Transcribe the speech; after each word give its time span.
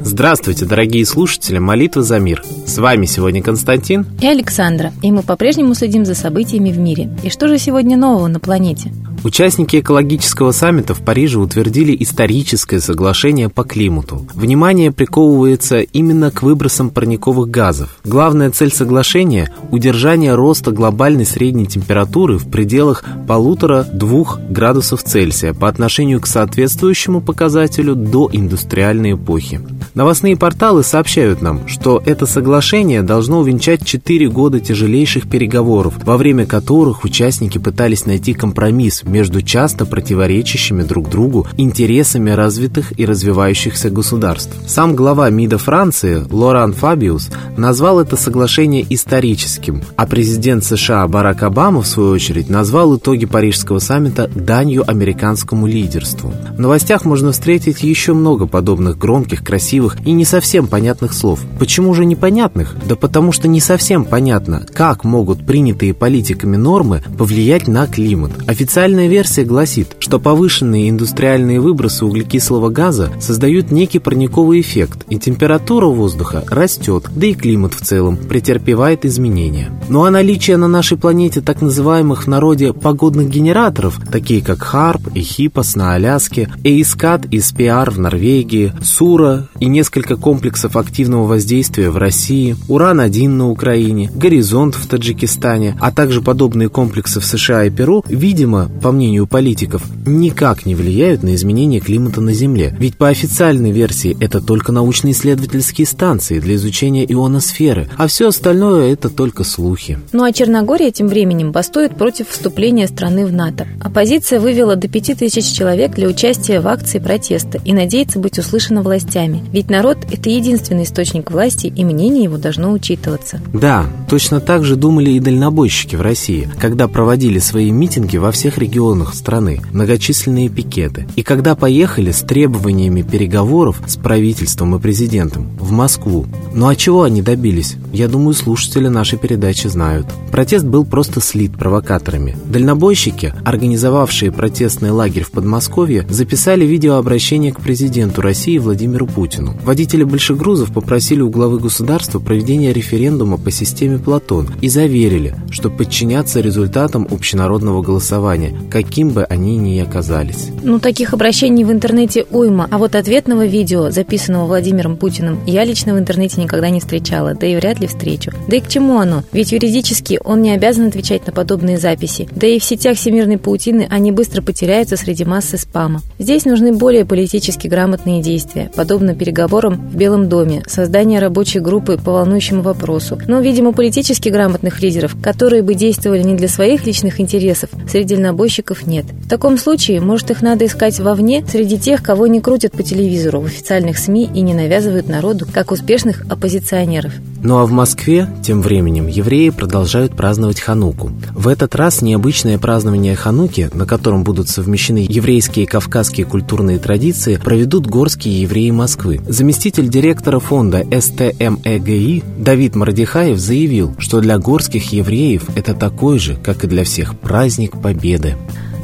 Здравствуйте, 0.00 0.64
дорогие 0.64 1.04
слушатели 1.04 1.58
«Молитвы 1.58 2.02
за 2.02 2.18
мир». 2.18 2.42
С 2.66 2.78
вами 2.78 3.06
сегодня 3.06 3.42
Константин 3.42 4.06
и 4.20 4.26
Александра, 4.26 4.92
и 5.02 5.10
мы 5.10 5.22
по-прежнему 5.22 5.74
следим 5.74 6.04
за 6.04 6.14
событиями 6.14 6.70
в 6.70 6.78
мире. 6.78 7.10
И 7.22 7.30
что 7.30 7.48
же 7.48 7.58
сегодня 7.58 7.96
нового 7.96 8.28
на 8.28 8.40
планете? 8.40 8.92
Участники 9.26 9.80
экологического 9.80 10.52
саммита 10.52 10.94
в 10.94 11.00
Париже 11.00 11.40
утвердили 11.40 11.96
историческое 11.98 12.78
соглашение 12.78 13.48
по 13.48 13.64
климату. 13.64 14.24
Внимание 14.34 14.92
приковывается 14.92 15.80
именно 15.80 16.30
к 16.30 16.44
выбросам 16.44 16.90
парниковых 16.90 17.50
газов. 17.50 17.96
Главная 18.04 18.52
цель 18.52 18.72
соглашения– 18.72 19.52
удержание 19.72 20.36
роста 20.36 20.70
глобальной 20.70 21.26
средней 21.26 21.66
температуры 21.66 22.38
в 22.38 22.48
пределах 22.48 23.02
полутора-двух 23.26 24.38
градусов 24.48 25.02
Цельсия 25.02 25.54
по 25.54 25.66
отношению 25.66 26.20
к 26.20 26.28
соответствующему 26.28 27.20
показателю 27.20 27.96
до 27.96 28.30
индустриальной 28.32 29.14
эпохи. 29.14 29.60
Новостные 29.94 30.36
порталы 30.36 30.84
сообщают 30.84 31.42
нам, 31.42 31.66
что 31.66 32.00
это 32.04 32.26
соглашение 32.26 33.02
должно 33.02 33.40
увенчать 33.40 33.84
4 33.84 34.28
года 34.28 34.60
тяжелейших 34.60 35.28
переговоров, 35.28 35.94
во 36.04 36.16
время 36.16 36.46
которых 36.46 37.02
участники 37.02 37.58
пытались 37.58 38.06
найти 38.06 38.34
компромисс 38.34 39.02
между 39.16 39.40
часто 39.40 39.86
противоречащими 39.86 40.82
друг 40.82 41.08
другу 41.08 41.46
интересами 41.56 42.32
развитых 42.32 42.92
и 43.00 43.06
развивающихся 43.06 43.88
государств. 43.88 44.54
Сам 44.66 44.94
глава 44.94 45.30
МИДа 45.30 45.56
Франции 45.56 46.22
Лоран 46.30 46.74
Фабиус 46.74 47.30
назвал 47.56 47.98
это 47.98 48.18
соглашение 48.18 48.84
историческим, 48.90 49.80
а 49.96 50.06
президент 50.06 50.64
США 50.64 51.08
Барак 51.08 51.44
Обама, 51.44 51.80
в 51.80 51.86
свою 51.86 52.10
очередь, 52.10 52.50
назвал 52.50 52.98
итоги 52.98 53.24
Парижского 53.24 53.78
саммита 53.78 54.28
данью 54.34 54.84
американскому 54.86 55.66
лидерству. 55.66 56.34
В 56.54 56.60
новостях 56.60 57.06
можно 57.06 57.32
встретить 57.32 57.82
еще 57.82 58.12
много 58.12 58.46
подобных 58.46 58.98
громких, 58.98 59.42
красивых 59.42 59.96
и 60.04 60.12
не 60.12 60.26
совсем 60.26 60.66
понятных 60.66 61.14
слов. 61.14 61.40
Почему 61.58 61.94
же 61.94 62.04
непонятных? 62.04 62.76
Да 62.86 62.96
потому 62.96 63.32
что 63.32 63.48
не 63.48 63.60
совсем 63.60 64.04
понятно, 64.04 64.66
как 64.74 65.04
могут 65.04 65.46
принятые 65.46 65.94
политиками 65.94 66.56
нормы 66.56 67.02
повлиять 67.16 67.66
на 67.66 67.86
климат. 67.86 68.32
Официальная 68.46 69.05
Официальная 69.06 69.22
версия 69.22 69.44
гласит, 69.44 69.96
что 70.00 70.18
повышенные 70.18 70.90
индустриальные 70.90 71.60
выбросы 71.60 72.04
углекислого 72.04 72.70
газа 72.70 73.12
создают 73.20 73.70
некий 73.70 74.00
парниковый 74.00 74.60
эффект, 74.60 75.04
и 75.08 75.16
температура 75.16 75.86
воздуха 75.86 76.42
растет, 76.48 77.04
да 77.14 77.26
и 77.26 77.34
климат 77.34 77.72
в 77.72 77.82
целом 77.82 78.16
претерпевает 78.16 79.04
изменения. 79.04 79.70
Ну 79.88 80.04
а 80.04 80.10
наличие 80.10 80.56
на 80.56 80.66
нашей 80.66 80.98
планете 80.98 81.40
так 81.40 81.62
называемых 81.62 82.24
в 82.24 82.26
народе 82.26 82.72
погодных 82.72 83.28
генераторов, 83.30 84.00
такие 84.10 84.42
как 84.42 84.62
Харп 84.62 85.14
и 85.14 85.20
Хипос 85.20 85.76
на 85.76 85.94
Аляске, 85.94 86.50
Эйскат 86.64 87.26
и 87.26 87.38
Спиар 87.38 87.92
в 87.92 88.00
Норвегии, 88.00 88.72
Сура 88.82 89.48
и 89.60 89.66
несколько 89.66 90.16
комплексов 90.16 90.76
активного 90.76 91.28
воздействия 91.28 91.90
в 91.90 91.96
России, 91.96 92.56
Уран-1 92.68 93.28
на 93.28 93.50
Украине, 93.50 94.10
Горизонт 94.12 94.74
в 94.74 94.88
Таджикистане, 94.88 95.76
а 95.80 95.92
также 95.92 96.22
подобные 96.22 96.68
комплексы 96.68 97.20
в 97.20 97.24
США 97.24 97.64
и 97.64 97.70
Перу, 97.70 98.04
видимо, 98.08 98.68
по 98.86 98.92
мнению 98.92 99.26
политиков, 99.26 99.82
никак 100.06 100.64
не 100.64 100.76
влияют 100.76 101.24
на 101.24 101.34
изменение 101.34 101.80
климата 101.80 102.20
на 102.20 102.32
Земле. 102.32 102.72
Ведь 102.78 102.96
по 102.96 103.08
официальной 103.08 103.72
версии 103.72 104.16
это 104.20 104.40
только 104.40 104.70
научно-исследовательские 104.70 105.88
станции 105.88 106.38
для 106.38 106.54
изучения 106.54 107.04
ионосферы, 107.04 107.88
а 107.96 108.06
все 108.06 108.28
остальное 108.28 108.92
это 108.92 109.08
только 109.08 109.42
слухи. 109.42 109.98
Ну 110.12 110.22
а 110.22 110.32
Черногория 110.32 110.92
тем 110.92 111.08
временем 111.08 111.50
бастует 111.50 111.96
против 111.96 112.28
вступления 112.28 112.86
страны 112.86 113.26
в 113.26 113.32
НАТО. 113.32 113.66
Оппозиция 113.80 114.38
вывела 114.38 114.76
до 114.76 114.86
5000 114.86 115.44
человек 115.44 115.96
для 115.96 116.06
участия 116.06 116.60
в 116.60 116.68
акции 116.68 117.00
протеста 117.00 117.60
и 117.64 117.72
надеется 117.72 118.20
быть 118.20 118.38
услышана 118.38 118.82
властями. 118.82 119.42
Ведь 119.50 119.68
народ– 119.68 119.98
это 120.12 120.30
единственный 120.30 120.84
источник 120.84 121.32
власти, 121.32 121.66
и 121.66 121.84
мнение 121.84 122.22
его 122.22 122.36
должно 122.36 122.70
учитываться. 122.70 123.40
Да, 123.52 123.86
точно 124.08 124.38
так 124.38 124.62
же 124.62 124.76
думали 124.76 125.10
и 125.10 125.18
дальнобойщики 125.18 125.96
в 125.96 126.02
России, 126.02 126.48
когда 126.60 126.86
проводили 126.86 127.40
свои 127.40 127.72
митинги 127.72 128.16
во 128.16 128.30
всех 128.30 128.58
регионах 128.58 128.75
регионах 128.76 129.14
страны, 129.14 129.62
многочисленные 129.72 130.50
пикеты. 130.50 131.06
И 131.16 131.22
когда 131.22 131.54
поехали 131.54 132.10
с 132.10 132.20
требованиями 132.20 133.00
переговоров 133.00 133.80
с 133.86 133.96
правительством 133.96 134.76
и 134.76 134.78
президентом 134.78 135.48
в 135.58 135.70
Москву. 135.70 136.26
Ну 136.52 136.68
а 136.68 136.76
чего 136.76 137.04
они 137.04 137.22
добились? 137.22 137.76
Я 137.90 138.06
думаю, 138.06 138.34
слушатели 138.34 138.88
нашей 138.88 139.18
передачи 139.18 139.68
знают. 139.68 140.06
Протест 140.30 140.66
был 140.66 140.84
просто 140.84 141.22
слит 141.22 141.56
провокаторами. 141.56 142.36
Дальнобойщики, 142.44 143.32
организовавшие 143.46 144.30
протестный 144.30 144.90
лагерь 144.90 145.24
в 145.24 145.30
Подмосковье, 145.30 146.06
записали 146.10 146.66
видеообращение 146.66 147.54
к 147.54 147.60
президенту 147.60 148.20
России 148.20 148.58
Владимиру 148.58 149.06
Путину. 149.06 149.54
Водители 149.64 150.04
большегрузов 150.04 150.70
попросили 150.74 151.22
у 151.22 151.30
главы 151.30 151.60
государства 151.60 152.18
проведения 152.18 152.74
референдума 152.74 153.38
по 153.38 153.50
системе 153.50 153.98
Платон 153.98 154.50
и 154.60 154.68
заверили, 154.68 155.34
что 155.50 155.70
подчинятся 155.70 156.40
результатам 156.40 157.08
общенародного 157.10 157.80
голосования, 157.80 158.54
каким 158.66 159.10
бы 159.10 159.24
они 159.24 159.56
ни 159.56 159.78
оказались. 159.78 160.48
Ну, 160.62 160.78
таких 160.78 161.14
обращений 161.14 161.64
в 161.64 161.72
интернете 161.72 162.26
уйма, 162.30 162.68
а 162.70 162.78
вот 162.78 162.94
ответного 162.94 163.46
видео, 163.46 163.90
записанного 163.90 164.46
Владимиром 164.46 164.96
Путиным, 164.96 165.40
я 165.46 165.64
лично 165.64 165.94
в 165.94 165.98
интернете 165.98 166.40
никогда 166.40 166.68
не 166.70 166.80
встречала, 166.80 167.34
да 167.34 167.46
и 167.46 167.56
вряд 167.56 167.80
ли 167.80 167.86
встречу. 167.86 168.32
Да 168.48 168.56
и 168.56 168.60
к 168.60 168.68
чему 168.68 168.98
оно? 168.98 169.22
Ведь 169.32 169.52
юридически 169.52 170.18
он 170.24 170.42
не 170.42 170.50
обязан 170.50 170.88
отвечать 170.88 171.26
на 171.26 171.32
подобные 171.32 171.78
записи. 171.78 172.28
Да 172.32 172.46
и 172.46 172.58
в 172.58 172.64
сетях 172.64 172.96
всемирной 172.96 173.38
паутины 173.38 173.86
они 173.90 174.12
быстро 174.12 174.42
потеряются 174.42 174.96
среди 174.96 175.24
массы 175.24 175.56
спама. 175.58 176.02
Здесь 176.18 176.44
нужны 176.44 176.72
более 176.72 177.04
политически 177.04 177.68
грамотные 177.68 178.22
действия, 178.22 178.70
подобно 178.74 179.14
переговорам 179.14 179.88
в 179.88 179.96
Белом 179.96 180.28
доме, 180.28 180.62
создание 180.66 181.20
рабочей 181.20 181.60
группы 181.60 181.98
по 181.98 182.12
волнующему 182.12 182.62
вопросу. 182.62 183.18
Но, 183.28 183.40
видимо, 183.40 183.72
политически 183.72 184.28
грамотных 184.28 184.82
лидеров, 184.82 185.16
которые 185.22 185.62
бы 185.62 185.74
действовали 185.74 186.22
не 186.22 186.34
для 186.34 186.48
своих 186.48 186.86
личных 186.86 187.20
интересов, 187.20 187.70
среди 187.88 188.16
дальнобойщиков 188.16 188.55
подписчиков 188.56 188.86
нет. 188.86 189.06
В 189.24 189.28
таком 189.28 189.58
случае, 189.58 190.00
может, 190.00 190.30
их 190.30 190.42
надо 190.42 190.66
искать 190.66 190.98
вовне, 191.00 191.44
среди 191.48 191.78
тех, 191.78 192.02
кого 192.02 192.26
не 192.26 192.40
крутят 192.40 192.72
по 192.72 192.82
телевизору, 192.82 193.40
в 193.40 193.46
официальных 193.46 193.98
СМИ 193.98 194.30
и 194.34 194.40
не 194.40 194.54
навязывают 194.54 195.08
народу, 195.08 195.46
как 195.52 195.72
успешных 195.72 196.22
оппозиционеров. 196.28 197.12
Ну 197.42 197.58
а 197.58 197.66
в 197.66 197.70
Москве, 197.70 198.28
тем 198.42 198.62
временем, 198.62 199.06
евреи 199.06 199.50
продолжают 199.50 200.16
праздновать 200.16 200.60
Хануку. 200.60 201.12
В 201.32 201.48
этот 201.48 201.74
раз 201.74 202.02
необычное 202.02 202.58
празднование 202.58 203.14
Хануки, 203.14 203.70
на 203.72 203.86
котором 203.86 204.24
будут 204.24 204.48
совмещены 204.48 205.06
еврейские 205.08 205.64
и 205.64 205.68
кавказские 205.68 206.26
культурные 206.26 206.78
традиции, 206.78 207.36
проведут 207.36 207.86
горские 207.86 208.40
евреи 208.42 208.70
Москвы. 208.70 209.20
Заместитель 209.28 209.88
директора 209.88 210.40
фонда 210.40 210.84
СТМЭГИ 210.90 212.24
Давид 212.38 212.74
Мардихаев 212.74 213.38
заявил, 213.38 213.94
что 213.98 214.20
для 214.20 214.38
горских 214.38 214.92
евреев 214.92 215.44
это 215.54 215.74
такой 215.74 216.18
же, 216.18 216.36
как 216.36 216.64
и 216.64 216.66
для 216.66 216.84
всех, 216.84 217.16
праздник 217.18 217.80
Победы. 217.80 218.34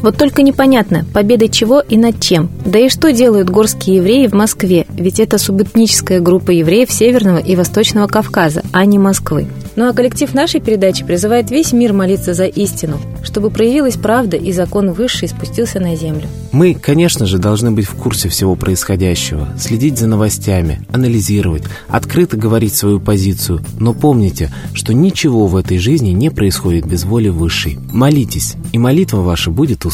Вот 0.02 0.16
только 0.16 0.42
непонятно, 0.42 1.06
победа 1.14 1.48
чего 1.48 1.80
и 1.80 1.96
над 1.96 2.20
чем. 2.20 2.50
Да 2.66 2.78
и 2.80 2.88
что 2.88 3.12
делают 3.12 3.48
горские 3.48 3.96
евреи 3.98 4.26
в 4.26 4.32
Москве, 4.32 4.84
ведь 4.90 5.20
это 5.20 5.38
субэтническая 5.38 6.18
группа 6.18 6.50
евреев 6.50 6.90
Северного 6.90 7.38
и 7.38 7.54
Восточного 7.54 8.08
Кавказа, 8.08 8.62
а 8.72 8.84
не 8.84 8.98
Москвы. 8.98 9.46
Ну 9.76 9.88
а 9.88 9.92
коллектив 9.92 10.34
нашей 10.34 10.60
передачи 10.60 11.04
призывает 11.04 11.50
весь 11.50 11.72
мир 11.72 11.92
молиться 11.92 12.34
за 12.34 12.46
истину, 12.46 12.98
чтобы 13.22 13.50
проявилась 13.50 13.96
правда 13.96 14.36
и 14.36 14.52
закон 14.52 14.90
высший 14.90 15.28
спустился 15.28 15.78
на 15.78 15.94
землю. 15.94 16.26
Мы, 16.50 16.74
конечно 16.74 17.24
же, 17.24 17.38
должны 17.38 17.70
быть 17.70 17.86
в 17.86 17.94
курсе 17.94 18.28
всего 18.28 18.56
происходящего, 18.56 19.48
следить 19.58 19.98
за 19.98 20.08
новостями, 20.08 20.84
анализировать, 20.92 21.62
открыто 21.88 22.36
говорить 22.36 22.74
свою 22.74 23.00
позицию, 23.00 23.64
но 23.78 23.94
помните, 23.94 24.52
что 24.74 24.92
ничего 24.92 25.46
в 25.46 25.56
этой 25.56 25.78
жизни 25.78 26.10
не 26.10 26.30
происходит 26.30 26.86
без 26.86 27.04
воли 27.04 27.28
высшей. 27.28 27.78
Молитесь, 27.92 28.56
и 28.72 28.78
молитва 28.78 29.18
ваша 29.18 29.50
будет 29.50 29.84
услышана. 29.84 29.91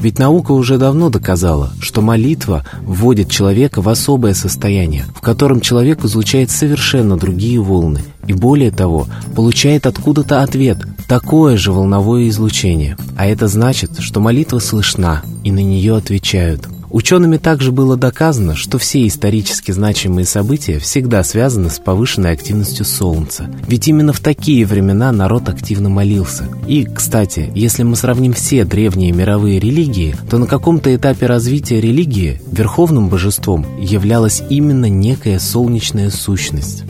Ведь 0.00 0.18
наука 0.18 0.52
уже 0.52 0.78
давно 0.78 1.10
доказала, 1.10 1.72
что 1.80 2.00
молитва 2.00 2.64
вводит 2.82 3.30
человека 3.30 3.82
в 3.82 3.88
особое 3.88 4.34
состояние, 4.34 5.04
в 5.14 5.20
котором 5.20 5.60
человек 5.60 6.04
излучает 6.04 6.50
совершенно 6.50 7.16
другие 7.16 7.60
волны, 7.60 8.02
и 8.26 8.32
более 8.32 8.70
того, 8.70 9.06
получает 9.34 9.86
откуда-то 9.86 10.42
ответ, 10.42 10.78
такое 11.08 11.56
же 11.56 11.72
волновое 11.72 12.28
излучение. 12.28 12.96
А 13.16 13.26
это 13.26 13.48
значит, 13.48 13.98
что 14.00 14.20
молитва 14.20 14.58
слышна, 14.58 15.22
и 15.44 15.50
на 15.50 15.60
нее 15.60 15.96
отвечают. 15.96 16.68
Учеными 16.90 17.36
также 17.36 17.72
было 17.72 17.96
доказано, 17.96 18.54
что 18.56 18.78
все 18.78 19.06
исторически 19.06 19.72
значимые 19.72 20.24
события 20.24 20.78
всегда 20.78 21.22
связаны 21.22 21.70
с 21.70 21.78
повышенной 21.78 22.32
активностью 22.32 22.84
Солнца. 22.84 23.50
Ведь 23.66 23.88
именно 23.88 24.12
в 24.12 24.20
такие 24.20 24.64
времена 24.66 25.12
народ 25.12 25.48
активно 25.48 25.88
молился. 25.88 26.48
И, 26.66 26.84
кстати, 26.84 27.50
если 27.54 27.82
мы 27.82 27.96
сравним 27.96 28.32
все 28.32 28.64
древние 28.64 29.12
мировые 29.12 29.58
религии, 29.58 30.16
то 30.30 30.38
на 30.38 30.46
каком-то 30.46 30.94
этапе 30.94 31.26
развития 31.26 31.80
религии 31.80 32.40
верховным 32.50 33.08
божеством 33.08 33.66
являлась 33.80 34.42
именно 34.48 34.88
некая 34.88 35.38
солнечная 35.38 36.10
сущность. 36.10 36.84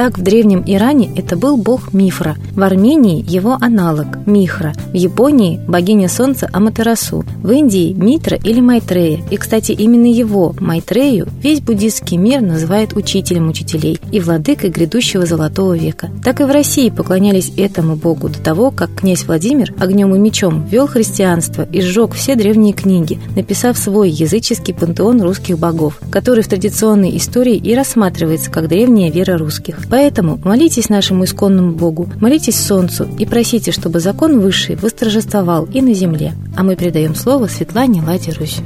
Так, 0.00 0.16
в 0.16 0.22
древнем 0.22 0.64
Иране 0.66 1.10
это 1.14 1.36
был 1.36 1.58
бог 1.58 1.92
Мифра, 1.92 2.34
в 2.56 2.62
Армении 2.62 3.22
его 3.28 3.58
аналог– 3.60 4.06
Михра, 4.26 4.72
в 4.92 4.94
Японии– 4.94 5.60
богиня 5.68 6.08
солнца 6.08 6.48
Аматерасу, 6.54 7.22
в 7.42 7.50
Индии– 7.50 7.92
Митра 7.98 8.38
или 8.38 8.62
Майтрея. 8.62 9.20
И, 9.30 9.36
кстати, 9.36 9.72
именно 9.72 10.06
его, 10.06 10.54
Майтрею, 10.58 11.28
весь 11.42 11.60
буддийский 11.60 12.16
мир 12.16 12.40
называет 12.40 12.96
учителем 12.96 13.50
учителей 13.50 14.00
и 14.10 14.20
владыкой 14.20 14.70
грядущего 14.70 15.26
золотого 15.26 15.76
века. 15.76 16.08
Так 16.24 16.40
и 16.40 16.44
в 16.44 16.50
России 16.50 16.88
поклонялись 16.88 17.52
этому 17.58 17.94
богу 17.96 18.30
до 18.30 18.38
того, 18.38 18.70
как 18.70 18.94
князь 18.94 19.24
Владимир 19.24 19.74
огнем 19.78 20.14
и 20.14 20.18
мечом 20.18 20.64
вел 20.64 20.86
христианство 20.86 21.68
и 21.70 21.82
сжег 21.82 22.14
все 22.14 22.36
древние 22.36 22.72
книги, 22.72 23.18
написав 23.36 23.76
свой 23.76 24.08
языческий 24.08 24.72
пантеон 24.72 25.20
русских 25.20 25.58
богов, 25.58 26.00
который 26.10 26.42
в 26.42 26.48
традиционной 26.48 27.18
истории 27.18 27.56
и 27.56 27.74
рассматривается 27.74 28.50
как 28.50 28.66
древняя 28.66 29.10
вера 29.10 29.36
русских. 29.36 29.89
Поэтому 29.90 30.38
молитесь 30.44 30.88
нашему 30.88 31.24
исконному 31.24 31.72
Богу, 31.72 32.08
молитесь 32.20 32.58
Солнцу 32.58 33.08
и 33.18 33.26
просите, 33.26 33.72
чтобы 33.72 33.98
закон 33.98 34.40
высший 34.40 34.76
восторжествовал 34.76 35.64
и 35.66 35.82
на 35.82 35.94
земле. 35.94 36.34
А 36.56 36.62
мы 36.62 36.76
передаем 36.76 37.14
слово 37.14 37.48
Светлане 37.48 38.02
Ладе 38.02 38.32
Русь. 38.32 38.60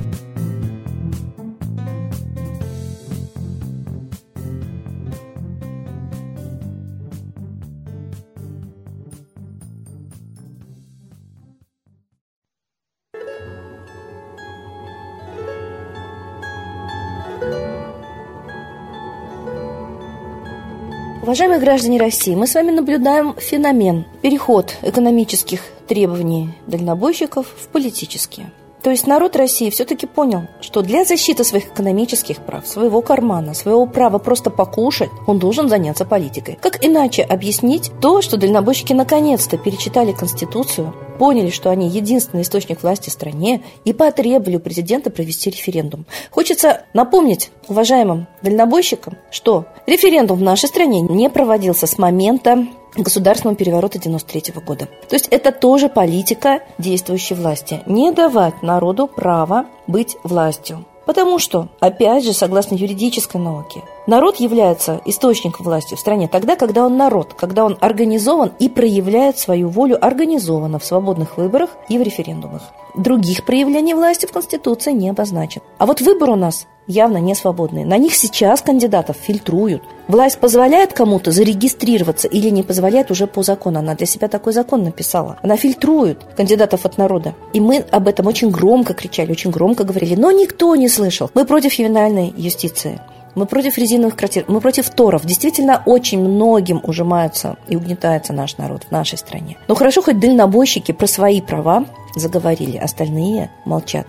Уважаемые 21.25 21.59
граждане 21.59 21.99
России, 21.99 22.35
мы 22.35 22.47
с 22.47 22.53
вами 22.53 22.71
наблюдаем 22.71 23.35
феномен 23.39 24.05
переход 24.21 24.77
экономических 24.83 25.63
требований 25.89 26.51
дальнобойщиков 26.67 27.47
в 27.47 27.69
политические. 27.69 28.51
То 28.85 28.91
есть 28.91 29.07
народ 29.07 29.35
России 29.35 29.71
все-таки 29.71 30.07
понял, 30.07 30.43
что 30.61 30.83
для 30.83 31.07
защиты 31.07 31.43
своих 31.43 31.69
экономических 31.69 32.37
прав, 32.45 32.67
своего 32.67 33.01
кармана, 33.01 33.55
своего 33.55 33.87
права 33.87 34.19
просто 34.19 34.51
покушать, 34.51 35.09
он 35.27 35.39
должен 35.39 35.71
заняться 35.71 36.05
политикой. 36.05 36.59
Как 36.61 36.85
иначе 36.85 37.23
объяснить 37.23 37.91
то, 38.03 38.21
что 38.21 38.37
дальнобойщики 38.37 38.93
наконец-то 38.93 39.57
перечитали 39.57 40.13
Конституцию, 40.13 40.95
поняли, 41.19 41.49
что 41.49 41.71
они 41.71 41.89
единственный 41.89 42.43
источник 42.43 42.83
власти 42.83 43.09
в 43.09 43.15
стране 43.15 43.63
и 43.87 43.95
потребовали 43.95 44.57
у 44.57 44.61
президента 44.61 45.09
провести 45.09 45.49
референдум. 45.49 46.05
Хочется 46.31 46.83
напомнить 46.93 47.51
уважаемым 47.69 48.27
дальнобойщикам, 48.43 49.17
что 49.31 49.65
референдум 49.87 50.39
в 50.39 50.43
нашей 50.43 50.69
стране 50.69 51.01
не 51.01 51.31
проводился 51.31 51.87
с 51.87 51.97
момента 51.97 52.67
государственного 52.97 53.57
переворота 53.57 53.99
93 53.99 54.55
года. 54.65 54.89
То 55.09 55.17
есть 55.17 55.29
это 55.29 55.53
тоже 55.53 55.89
политика 55.89 56.61
действующей 56.79 57.37
власти. 57.37 57.83
Не 57.87 58.13
давать 58.13 58.63
народу 58.63 59.07
право 59.07 59.67
быть 59.87 60.17
властью. 60.23 60.85
Потому 61.07 61.39
что, 61.39 61.69
опять 61.81 62.25
же, 62.25 62.33
согласно 62.33 62.77
юридической 62.77 63.39
науке, 63.39 63.83
народ 64.07 64.37
является 64.37 65.01
источником 65.05 65.65
власти 65.65 65.95
в 65.95 66.01
стране 66.01 66.29
тогда, 66.29 66.57
когда 66.57 66.85
он 66.85 66.97
народ, 66.97 67.35
когда 67.35 67.65
он 67.65 67.77
организован 67.81 68.53
и 68.59 68.69
проявляет 68.69 69.39
свою 69.39 69.69
волю 69.69 70.05
организованно 70.05 70.79
в 70.79 70.85
свободных 70.85 71.37
выборах 71.37 71.71
и 71.89 71.99
в 71.99 72.03
референдумах. 72.03 72.63
Других 72.97 73.45
проявлений 73.45 73.95
власти 73.95 74.27
в 74.27 74.33
Конституции 74.33 74.93
не 74.93 75.11
обозначено. 75.11 75.65
А 75.79 75.87
вот 75.87 76.01
выбор 76.01 76.31
у 76.31 76.37
нас 76.37 76.67
явно 76.87 77.19
не 77.19 77.35
свободные. 77.35 77.85
На 77.85 77.99
них 77.99 78.15
сейчас 78.15 78.63
кандидатов 78.63 79.17
фильтруют. 79.17 79.83
Власть 80.07 80.39
позволяет 80.39 80.93
кому-то 80.93 81.31
зарегистрироваться 81.31 82.29
или 82.29 82.51
не 82.51 82.63
позволяет 82.63 83.11
уже 83.11 83.27
по 83.27 83.43
закону. 83.43 83.79
Она 83.79 83.95
для 83.95 84.07
себя 84.07 84.29
такой 84.29 84.53
закон 84.53 84.85
написала. 84.85 85.39
Она 85.43 85.57
фильтрует 85.57 86.23
кандидатов 86.37 86.85
от 86.85 86.99
народа. 86.99 87.35
И 87.53 87.61
мы 87.61 87.79
об 87.91 88.07
этом 88.07 88.27
очень 88.27 88.51
громко 88.51 88.95
кричали, 88.95 89.33
очень 89.33 89.51
громко 89.51 89.85
говорили. 89.85 90.15
Но 90.15 90.31
никто 90.31 90.77
не 90.77 90.89
слышал. 90.89 91.31
Мы 91.35 91.45
против 91.45 91.73
ювенальной 91.75 92.33
юстиции. 92.37 93.01
Мы 93.35 93.47
против 93.47 93.79
резиновых 93.79 94.17
квартир, 94.17 94.45
мы 94.49 94.61
против 94.61 94.91
торов. 94.91 95.25
Действительно, 95.25 95.83
очень 95.87 96.21
многим 96.21 96.81
ужимаются 96.83 97.57
и 97.69 97.77
угнетается 97.77 98.33
наш 98.33 98.57
народ 98.59 98.85
в 98.89 98.91
нашей 98.93 99.19
стране. 99.19 99.57
Но 99.69 99.75
хорошо, 99.75 100.03
хоть 100.03 100.21
дальнобойщики 100.21 100.93
про 100.93 101.07
свои 101.07 101.41
права 101.41 101.87
заговорили, 102.15 102.77
остальные 102.77 103.51
молчат. 103.65 104.07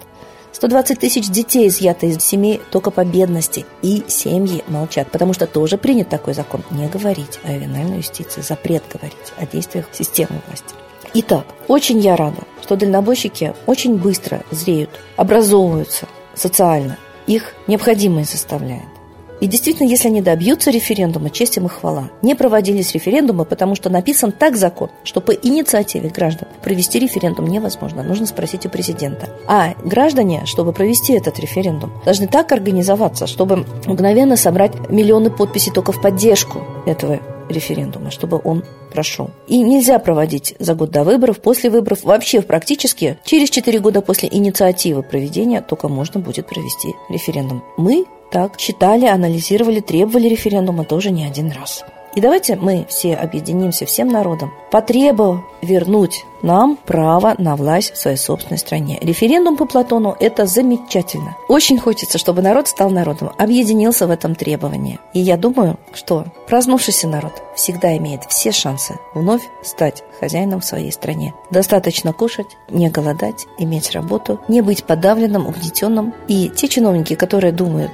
120 0.55 0.99
тысяч 0.99 1.27
детей 1.27 1.67
изъято 1.67 2.05
из 2.05 2.23
семей 2.23 2.61
только 2.71 2.89
по 2.89 3.03
бедности. 3.03 3.65
И 3.81 4.03
семьи 4.07 4.63
молчат, 4.67 5.11
потому 5.11 5.33
что 5.33 5.47
тоже 5.47 5.77
принят 5.77 6.07
такой 6.07 6.33
закон. 6.33 6.63
Не 6.71 6.87
говорить 6.87 7.39
о 7.43 7.51
ювенальной 7.51 7.97
юстиции, 7.97 8.41
запрет 8.41 8.83
говорить 8.91 9.33
о 9.37 9.45
действиях 9.45 9.87
системы 9.91 10.39
власти. 10.47 10.73
Итак, 11.13 11.45
очень 11.67 11.99
я 11.99 12.15
рада, 12.15 12.41
что 12.61 12.77
дальнобойщики 12.77 13.53
очень 13.65 13.97
быстро 13.97 14.43
зреют, 14.51 14.91
образовываются 15.17 16.07
социально. 16.35 16.97
Их 17.27 17.53
необходимое 17.67 18.25
составляет. 18.25 18.94
И 19.41 19.47
действительно, 19.47 19.87
если 19.87 20.07
они 20.07 20.21
добьются 20.21 20.71
референдума, 20.71 21.29
честь 21.29 21.57
им 21.57 21.65
и 21.65 21.69
хвала. 21.69 22.09
Не 22.21 22.35
проводились 22.35 22.93
референдумы, 22.93 23.45
потому 23.45 23.75
что 23.75 23.89
написан 23.89 24.31
так 24.31 24.55
закон, 24.55 24.89
что 25.03 25.21
по 25.21 25.31
инициативе 25.31 26.09
граждан 26.09 26.47
провести 26.63 26.99
референдум 26.99 27.47
невозможно. 27.47 28.03
Нужно 28.03 28.25
спросить 28.25 28.65
у 28.65 28.69
президента. 28.69 29.29
А 29.47 29.73
граждане, 29.83 30.43
чтобы 30.45 30.73
провести 30.73 31.13
этот 31.13 31.39
референдум, 31.39 31.91
должны 32.05 32.27
так 32.27 32.51
организоваться, 32.51 33.27
чтобы 33.27 33.65
мгновенно 33.85 34.35
собрать 34.35 34.89
миллионы 34.89 35.29
подписей 35.29 35.71
только 35.71 35.91
в 35.91 36.01
поддержку 36.01 36.61
этого 36.85 37.19
референдума, 37.49 38.11
чтобы 38.11 38.41
он 38.43 38.63
прошел. 38.91 39.29
И 39.47 39.61
нельзя 39.61 39.99
проводить 39.99 40.55
за 40.59 40.73
год 40.75 40.91
до 40.91 41.03
выборов, 41.03 41.39
после 41.39 41.69
выборов. 41.69 42.03
Вообще 42.03 42.41
практически 42.41 43.17
через 43.25 43.49
4 43.49 43.79
года 43.79 44.01
после 44.01 44.29
инициативы 44.31 45.03
проведения 45.03 45.61
только 45.61 45.87
можно 45.87 46.19
будет 46.19 46.47
провести 46.47 46.89
референдум. 47.09 47.63
Мы 47.77 48.05
так 48.31 48.57
читали, 48.57 49.05
анализировали, 49.05 49.79
требовали 49.79 50.27
референдума 50.27 50.83
тоже 50.83 51.11
не 51.11 51.25
один 51.25 51.51
раз. 51.51 51.83
И 52.15 52.21
давайте 52.21 52.55
мы 52.55 52.85
все 52.89 53.13
объединимся 53.13 53.85
всем 53.85 54.07
народом, 54.07 54.53
потребовав 54.71 55.41
вернуть 55.61 56.23
нам 56.41 56.77
право 56.85 57.35
на 57.37 57.55
власть 57.55 57.93
в 57.93 57.97
своей 57.97 58.17
собственной 58.17 58.57
стране. 58.57 58.99
Референдум 59.01 59.57
по 59.57 59.65
Платону– 59.65 60.15
это 60.19 60.45
замечательно. 60.45 61.35
Очень 61.49 61.77
хочется, 61.77 62.17
чтобы 62.17 62.41
народ 62.41 62.67
стал 62.67 62.89
народом, 62.89 63.31
объединился 63.37 64.07
в 64.07 64.11
этом 64.11 64.35
требовании. 64.35 64.99
И 65.13 65.19
я 65.19 65.37
думаю, 65.37 65.77
что 65.93 66.25
проснувшийся 66.47 67.07
народ 67.07 67.33
всегда 67.55 67.97
имеет 67.97 68.23
все 68.29 68.51
шансы 68.51 68.97
вновь 69.13 69.43
стать 69.63 70.03
хозяином 70.19 70.61
в 70.61 70.65
своей 70.65 70.91
стране. 70.91 71.33
Достаточно 71.49 72.13
кушать, 72.13 72.57
не 72.69 72.89
голодать, 72.89 73.47
иметь 73.57 73.91
работу, 73.91 74.39
не 74.47 74.61
быть 74.61 74.85
подавленным, 74.85 75.47
угнетенным. 75.47 76.13
И 76.27 76.49
те 76.49 76.67
чиновники, 76.67 77.15
которые 77.15 77.51
думают, 77.51 77.91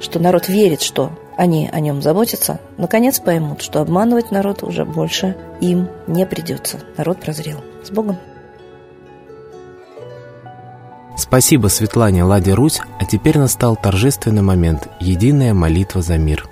что 0.00 0.18
народ 0.18 0.48
верит, 0.48 0.82
что 0.82 1.10
они 1.42 1.68
о 1.72 1.80
нем 1.80 2.00
заботятся, 2.02 2.60
наконец 2.78 3.18
поймут, 3.18 3.62
что 3.62 3.80
обманывать 3.80 4.30
народ 4.30 4.62
уже 4.62 4.84
больше 4.84 5.36
им 5.60 5.88
не 6.06 6.24
придется. 6.24 6.78
Народ 6.96 7.18
прозрел. 7.18 7.58
С 7.82 7.90
Богом! 7.90 8.16
Спасибо 11.16 11.66
Светлане 11.66 12.22
Ладе 12.22 12.54
Русь, 12.54 12.80
а 13.00 13.04
теперь 13.04 13.38
настал 13.38 13.74
торжественный 13.74 14.42
момент– 14.42 14.86
единая 15.00 15.52
молитва 15.52 16.00
за 16.00 16.16
мир 16.16 16.48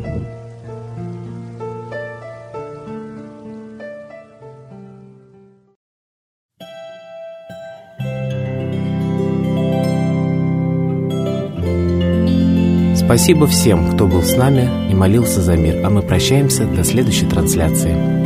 Спасибо 13.11 13.45
всем, 13.45 13.91
кто 13.91 14.07
был 14.07 14.23
с 14.23 14.37
нами 14.37 14.89
и 14.89 14.95
молился 14.95 15.41
за 15.41 15.57
мир, 15.57 15.85
а 15.85 15.89
мы 15.89 16.01
прощаемся 16.01 16.65
до 16.65 16.85
следующей 16.85 17.25
трансляции. 17.25 18.20